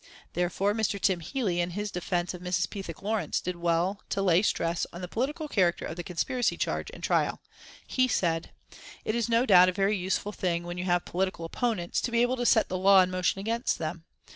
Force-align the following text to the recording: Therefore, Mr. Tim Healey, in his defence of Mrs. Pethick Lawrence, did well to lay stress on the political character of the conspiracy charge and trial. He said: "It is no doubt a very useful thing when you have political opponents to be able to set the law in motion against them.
Therefore, 0.33 0.73
Mr. 0.73 0.99
Tim 0.99 1.19
Healey, 1.19 1.61
in 1.61 1.69
his 1.77 1.91
defence 1.91 2.33
of 2.33 2.41
Mrs. 2.41 2.67
Pethick 2.71 3.03
Lawrence, 3.03 3.39
did 3.39 3.57
well 3.57 4.01
to 4.09 4.23
lay 4.23 4.41
stress 4.41 4.87
on 4.91 5.01
the 5.01 5.07
political 5.07 5.47
character 5.47 5.85
of 5.85 5.95
the 5.95 6.01
conspiracy 6.03 6.57
charge 6.57 6.89
and 6.91 7.03
trial. 7.03 7.39
He 7.85 8.07
said: 8.07 8.49
"It 9.05 9.13
is 9.13 9.29
no 9.29 9.45
doubt 9.45 9.69
a 9.69 9.73
very 9.73 9.95
useful 9.95 10.31
thing 10.31 10.63
when 10.63 10.79
you 10.79 10.85
have 10.85 11.05
political 11.05 11.45
opponents 11.45 12.01
to 12.01 12.09
be 12.09 12.23
able 12.23 12.37
to 12.37 12.47
set 12.47 12.67
the 12.67 12.79
law 12.79 12.99
in 13.01 13.11
motion 13.11 13.41
against 13.41 13.77
them. 13.77 14.05